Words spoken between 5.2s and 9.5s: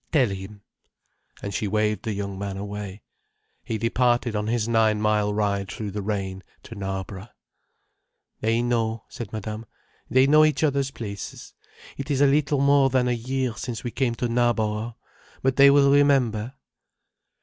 ride through the rain to Knarborough. "They know," said